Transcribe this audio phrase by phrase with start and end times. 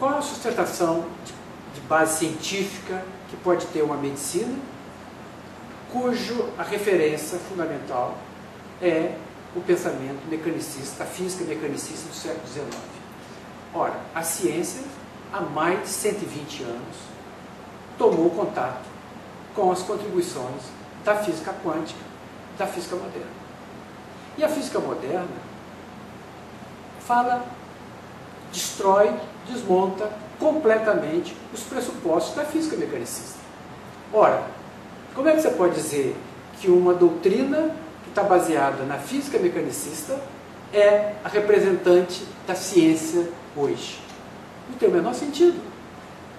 [0.00, 4.58] qual a sustentação de, de base científica que pode ter uma medicina
[5.92, 8.16] cujo a referência fundamental
[8.80, 9.14] é
[9.54, 12.66] o pensamento mecanicista, a física mecanicista do século XIX.
[13.74, 14.82] Ora, a ciência,
[15.32, 16.96] há mais de 120 anos,
[17.98, 18.86] tomou contato
[19.54, 20.62] com as contribuições
[21.04, 22.00] da física quântica,
[22.56, 23.40] da física moderna.
[24.38, 25.50] E a física moderna
[27.00, 27.44] fala,
[28.52, 29.12] destrói,
[29.48, 33.38] desmonta completamente os pressupostos da física mecanicista.
[34.12, 34.42] Ora,
[35.14, 36.16] como é que você pode dizer
[36.60, 40.20] que uma doutrina que está baseada na física mecanicista
[40.72, 44.00] é a representante da ciência hoje?
[44.68, 45.60] Não tem o menor sentido.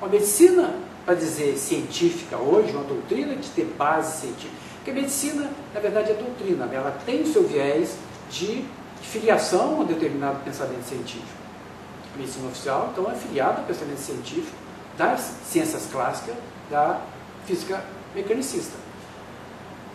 [0.00, 0.74] Uma medicina,
[1.04, 6.10] para dizer científica hoje, uma doutrina de ter base científica, porque a medicina, na verdade,
[6.10, 7.96] é doutrina, ela tem o seu viés
[8.30, 8.64] de
[9.02, 11.43] filiação a um determinado pensamento científico.
[12.16, 14.56] Medicina oficial, então, é filiada ao pensamento científico
[14.96, 16.36] das ciências clássicas,
[16.70, 17.00] da
[17.46, 17.84] física
[18.14, 18.76] mecanicista.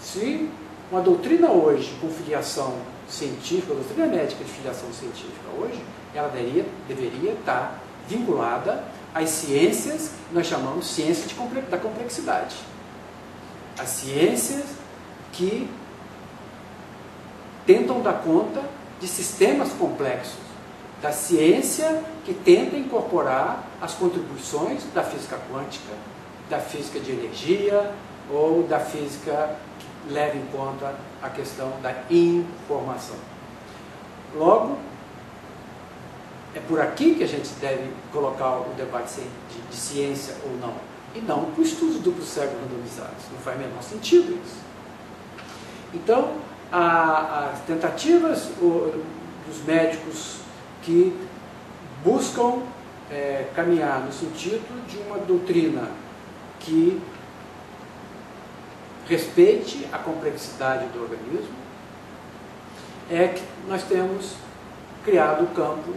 [0.00, 0.48] Se
[0.90, 2.74] uma doutrina hoje com filiação
[3.08, 5.82] científica, a doutrina médica de filiação científica hoje,
[6.14, 12.56] ela deveria, deveria estar vinculada às ciências que nós chamamos ciência de, da complexidade.
[13.78, 14.64] As ciências
[15.32, 15.68] que
[17.66, 18.62] tentam dar conta
[19.00, 20.38] de sistemas complexos,
[21.04, 25.92] da ciência que tenta incorporar as contribuições da física quântica,
[26.48, 27.92] da física de energia
[28.30, 33.16] ou da física que leva em conta a questão da informação.
[34.34, 34.78] Logo,
[36.54, 40.72] é por aqui que a gente deve colocar o debate de, de ciência ou não,
[41.14, 43.24] e não para o estudo duplo cego randomizados.
[43.30, 44.56] Não faz o menor sentido isso.
[45.92, 46.32] Então,
[46.72, 50.43] as tentativas dos médicos
[50.84, 51.16] que
[52.04, 52.62] buscam
[53.10, 55.88] é, caminhar no sentido de uma doutrina
[56.60, 57.00] que
[59.08, 61.54] respeite a complexidade do organismo,
[63.10, 64.34] é que nós temos
[65.04, 65.92] criado o campo,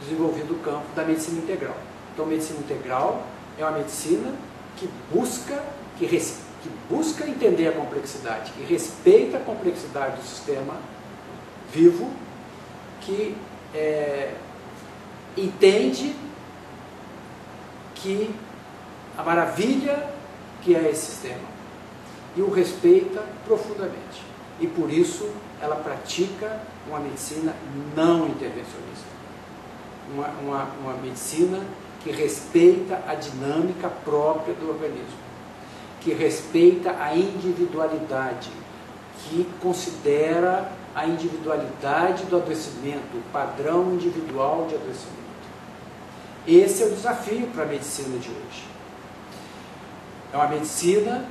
[0.00, 1.76] desenvolvido o campo da medicina integral.
[2.12, 3.26] Então, medicina integral
[3.58, 4.32] é uma medicina
[4.76, 5.60] que busca,
[5.98, 10.74] que, que busca entender a complexidade, que respeita a complexidade do sistema
[11.72, 12.08] vivo,
[13.00, 13.36] que
[13.74, 14.34] é,
[15.36, 16.14] entende
[17.94, 18.34] que
[19.16, 20.14] a maravilha
[20.62, 21.54] que é esse sistema
[22.36, 24.22] e o respeita profundamente.
[24.60, 25.28] E por isso
[25.60, 27.54] ela pratica uma medicina
[27.94, 29.14] não intervencionista.
[30.12, 31.60] Uma, uma, uma medicina
[32.02, 35.24] que respeita a dinâmica própria do organismo,
[36.00, 38.50] que respeita a individualidade,
[39.22, 45.24] que considera a individualidade do adoecimento, o padrão individual de adoecimento.
[46.46, 48.64] Esse é o desafio para a medicina de hoje.
[50.32, 51.24] É uma medicina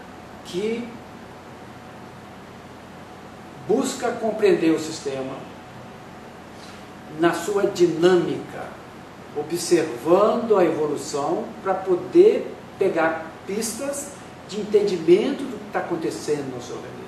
[0.45, 0.87] que
[3.67, 5.35] busca compreender o sistema
[7.19, 8.67] na sua dinâmica,
[9.37, 14.09] observando a evolução para poder pegar pistas
[14.49, 17.03] de entendimento do que está acontecendo no seu organismo.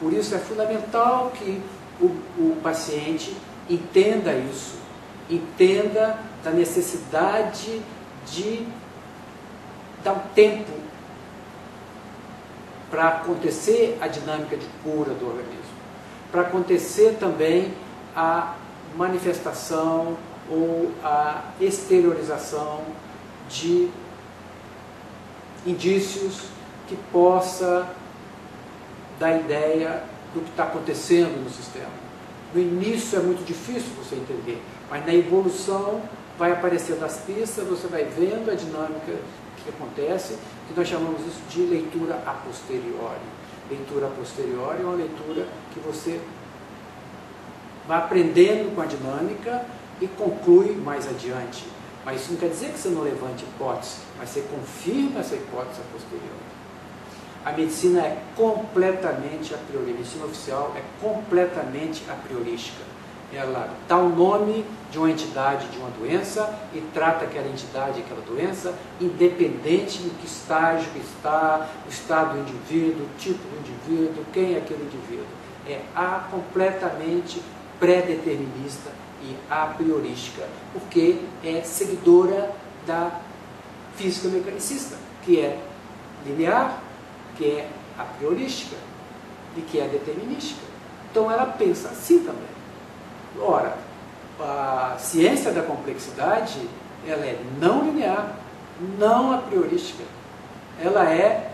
[0.00, 1.62] Por isso é fundamental que
[2.00, 2.06] o,
[2.38, 3.36] o paciente
[3.68, 4.76] entenda isso,
[5.30, 7.80] entenda da necessidade
[8.26, 8.66] de
[10.02, 10.72] dar um tempo
[12.90, 15.74] para acontecer a dinâmica de cura do organismo,
[16.30, 17.72] para acontecer também
[18.14, 18.54] a
[18.96, 20.16] manifestação
[20.50, 22.82] ou a exteriorização
[23.48, 23.88] de
[25.66, 26.42] indícios
[26.86, 27.88] que possa
[29.18, 30.04] dar ideia
[30.34, 32.04] do que está acontecendo no sistema.
[32.52, 36.02] No início é muito difícil você entender, mas na evolução
[36.38, 39.12] vai aparecendo as pistas, você vai vendo a dinâmica
[39.62, 40.36] que acontece,
[40.68, 43.20] que nós chamamos isso de leitura a posteriori.
[43.70, 46.20] Leitura a posteriori é uma leitura que você
[47.88, 49.64] vai aprendendo com a dinâmica
[50.00, 51.66] e conclui mais adiante.
[52.04, 55.80] Mas isso não quer dizer que você não levante hipótese, mas você confirma essa hipótese
[55.80, 56.54] a posteriori.
[57.44, 62.94] A medicina é completamente a priori, a medicina oficial é completamente a priorística
[63.36, 68.20] ela dá o nome de uma entidade de uma doença e trata aquela entidade, aquela
[68.22, 74.54] doença, independente do que estágio está, o estado do indivíduo, o tipo do indivíduo, quem
[74.54, 75.26] é aquele indivíduo.
[75.68, 77.42] É a completamente
[77.80, 78.90] pré-determinista
[79.22, 82.50] e a priorística, porque é seguidora
[82.86, 83.20] da
[83.96, 85.58] física mecanicista, que é
[86.26, 86.82] linear,
[87.36, 88.76] que é a priorística
[89.56, 90.60] e que é determinística.
[91.10, 92.54] Então ela pensa assim também.
[93.40, 93.76] Ora,
[94.40, 96.60] a ciência da complexidade
[97.06, 98.36] ela é não linear,
[98.98, 100.02] não a priorística.
[100.82, 101.52] Ela é,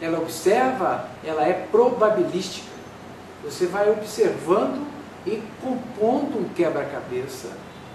[0.00, 2.68] ela observa, ela é probabilística.
[3.44, 4.86] Você vai observando
[5.26, 7.48] e compondo um quebra-cabeça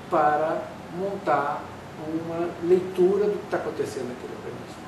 [0.09, 0.61] para
[0.97, 1.61] montar
[2.07, 4.82] uma leitura do que está acontecendo naquele organismo.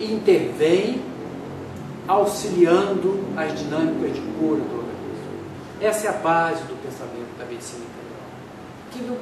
[0.00, 1.02] Intervém
[2.06, 4.94] auxiliando as dinâmicas de cura do organismo.
[5.80, 8.14] Essa é a base do pensamento da medicina integral.
[8.92, 9.16] Que, não,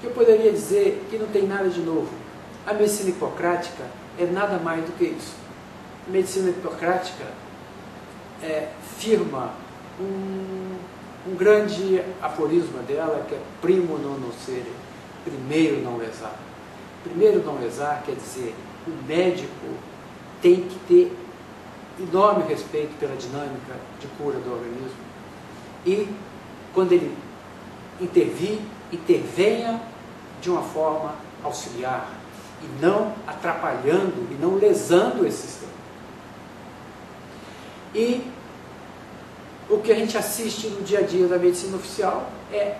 [0.00, 2.08] que eu poderia dizer que não tem nada de novo.
[2.66, 3.84] A medicina hipocrática
[4.18, 5.34] é nada mais do que isso.
[6.06, 7.24] A medicina hipocrática
[8.42, 8.68] é,
[8.98, 9.52] firma
[9.98, 14.72] um, um grande aforisma dela, que é primo non nocere,
[15.24, 16.34] primeiro não lesar.
[17.02, 18.54] Primeiro não lesar quer dizer,
[18.86, 19.66] o médico
[20.40, 21.16] tem que ter
[22.00, 24.98] enorme respeito pela dinâmica de cura do organismo
[25.84, 26.08] e,
[26.72, 27.14] quando ele
[28.00, 28.58] intervir,
[28.92, 29.80] intervenha
[30.40, 32.10] de uma forma auxiliar
[32.62, 35.72] e não atrapalhando e não lesando esse sistema.
[37.94, 38.22] E
[39.68, 42.76] o que a gente assiste no dia a dia da medicina oficial é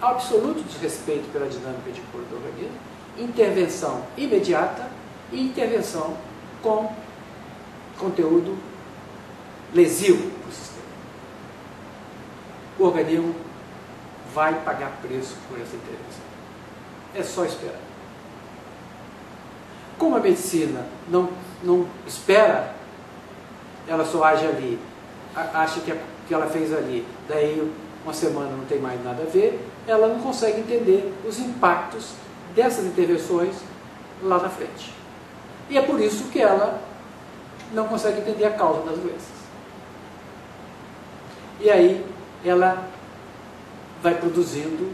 [0.00, 2.76] absoluto desrespeito pela dinâmica de cura do organismo,
[3.18, 4.88] intervenção imediata
[5.32, 6.16] e intervenção
[6.62, 6.92] com
[7.98, 8.56] conteúdo
[9.72, 10.86] lesivo para o sistema.
[12.78, 13.34] O organismo
[14.34, 16.28] vai pagar preço por essa intervenção.
[17.14, 17.80] É só esperar.
[19.98, 21.30] Como a medicina não,
[21.62, 22.74] não espera,
[23.86, 24.78] ela só age ali,
[25.34, 25.96] acha que, a,
[26.26, 27.72] que ela fez ali, daí
[28.04, 32.12] uma semana não tem mais nada a ver, ela não consegue entender os impactos
[32.54, 33.56] dessas intervenções
[34.22, 34.97] lá na frente.
[35.68, 36.80] E é por isso que ela
[37.72, 39.38] não consegue entender a causa das doenças.
[41.60, 42.04] E aí
[42.44, 42.88] ela
[44.02, 44.92] vai produzindo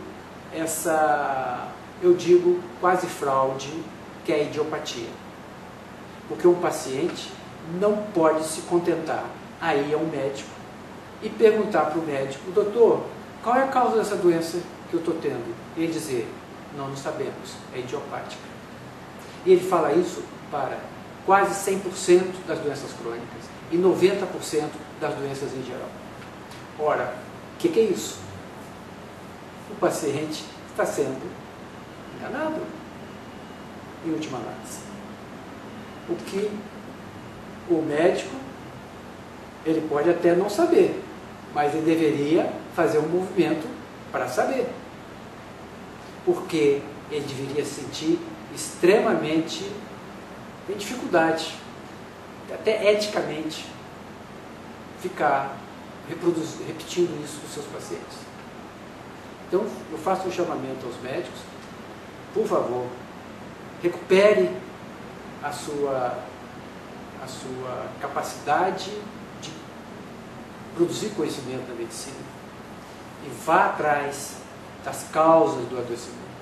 [0.52, 1.68] essa,
[2.02, 3.70] eu digo, quase fraude,
[4.24, 5.08] que é a idiopatia.
[6.28, 7.30] Porque um paciente
[7.78, 9.24] não pode se contentar
[9.64, 10.50] aí é um médico
[11.22, 13.02] e perguntar para o médico, doutor,
[13.42, 14.60] qual é a causa dessa doença
[14.90, 15.54] que eu estou tendo?
[15.76, 16.28] E ele dizer,
[16.76, 18.42] não, não sabemos, é idiopática.
[19.46, 20.78] E ele fala isso para
[21.26, 24.68] quase 100% das doenças crônicas e 90%
[25.00, 25.88] das doenças em geral.
[26.78, 27.14] Ora,
[27.54, 28.18] o que, que, é isso?
[29.70, 31.22] O paciente está sendo
[32.16, 32.60] enganado,
[34.04, 34.78] em última análise.
[36.08, 36.50] O que
[37.70, 38.36] o médico,
[39.64, 41.02] ele pode até não saber,
[41.54, 43.66] mas ele deveria fazer um movimento
[44.12, 44.68] para saber.
[46.24, 48.18] Porque ele deveria sentir
[48.54, 49.70] extremamente
[50.66, 51.54] tem dificuldade,
[52.52, 53.66] até eticamente,
[55.00, 55.56] ficar
[56.08, 58.18] repetindo isso com seus pacientes.
[59.48, 61.40] Então, eu faço um chamamento aos médicos,
[62.32, 62.86] por favor,
[63.82, 64.50] recupere
[65.42, 66.18] a sua,
[67.22, 68.90] a sua capacidade
[69.40, 69.50] de
[70.74, 72.16] produzir conhecimento na medicina
[73.24, 74.36] e vá atrás
[74.84, 76.33] das causas do adoecimento.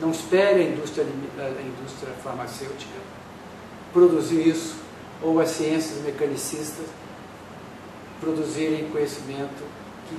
[0.00, 3.16] Não espere a indústria, a indústria farmacêutica
[3.92, 4.76] produzir isso,
[5.22, 6.84] ou as ciências mecanicistas
[8.20, 9.64] produzirem conhecimento
[10.08, 10.16] que,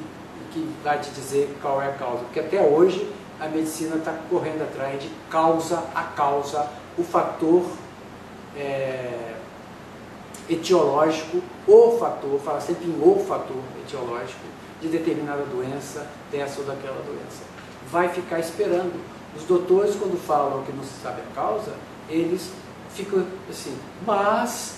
[0.51, 2.23] que vai te dizer qual é a causa.
[2.23, 3.07] Porque até hoje
[3.39, 6.67] a medicina está correndo atrás de causa a causa,
[6.97, 7.63] o fator
[8.55, 9.35] é,
[10.49, 14.41] etiológico, o fator, fala sempre em o fator etiológico
[14.81, 17.43] de determinada doença, dessa ou daquela doença.
[17.91, 18.99] Vai ficar esperando
[19.37, 21.73] os doutores, quando falam que não se sabe a causa,
[22.09, 22.51] eles
[22.93, 24.77] ficam assim, mas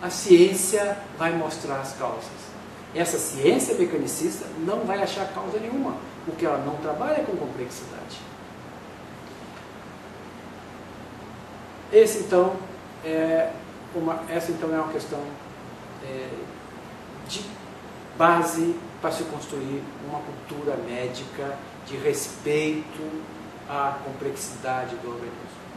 [0.00, 2.40] a ciência vai mostrar as causas.
[2.94, 8.18] Essa ciência mecanicista não vai achar causa nenhuma, porque ela não trabalha com complexidade.
[11.92, 12.56] Esse então
[13.04, 13.50] é
[13.94, 15.20] uma, essa então é uma questão
[16.04, 16.28] é,
[17.28, 17.44] de
[18.16, 23.02] base para se construir uma cultura médica de respeito
[23.70, 25.69] a complexidade do organismo.